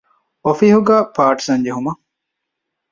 [0.45, 2.01] އޮފީހުގައި ޕާޓީޝަން ޖެހުމަށް